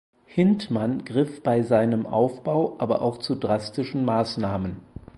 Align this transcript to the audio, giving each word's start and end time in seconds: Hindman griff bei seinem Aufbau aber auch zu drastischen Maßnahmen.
Hindman 0.25 1.05
griff 1.05 1.43
bei 1.43 1.61
seinem 1.61 2.07
Aufbau 2.07 2.75
aber 2.79 3.03
auch 3.03 3.19
zu 3.19 3.35
drastischen 3.35 4.03
Maßnahmen. 4.03 4.77